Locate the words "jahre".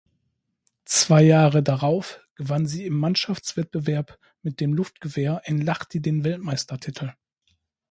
1.21-1.61